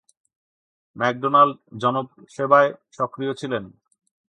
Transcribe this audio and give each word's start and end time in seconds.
McDonald 0.95 1.55
জনসেবায় 1.81 2.69
সক্রিয় 2.97 3.33
ছিলেন। 3.39 3.63